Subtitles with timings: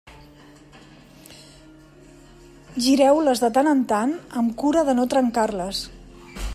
[2.85, 5.85] Gireu-les de tant en tant amb cura de no trencar-les.